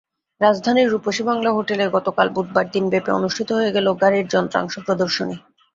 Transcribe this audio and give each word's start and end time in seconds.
রাজধানীর 0.41 0.91
রূপসী 0.91 1.23
বাংলা 1.23 1.49
হোটেলে 1.51 1.85
গতকাল 1.89 2.27
বুধবার 2.29 2.65
দিনব্যাপী 2.71 3.09
অনুষ্ঠিত 3.11 3.49
হয়ে 3.57 3.73
গেল 3.75 3.87
গাড়ির 4.01 4.25
যন্ত্রাংশ 4.27 4.73
প্রদর্শনী। 4.79 5.35